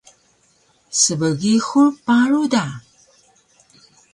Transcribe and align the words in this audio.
Sbgihur 1.01 1.79
paru 2.05 2.41
da 2.51 2.65